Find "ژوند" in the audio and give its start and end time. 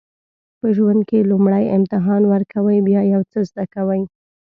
0.75-1.01